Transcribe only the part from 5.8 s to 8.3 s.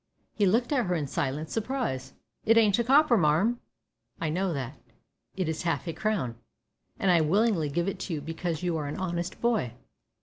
a crown, and I willingly give it you